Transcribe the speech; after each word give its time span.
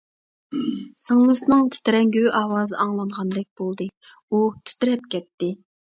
سىڭلىسىنىڭ 1.01 1.67
تىترەڭگۈ 1.75 2.23
ئاۋازى 2.39 2.79
ئاڭلانغاندەك 2.85 3.47
بولدى، 3.61 3.91
ئۇ 4.31 4.41
تىترەپ 4.71 5.05
كەتتى. 5.17 5.53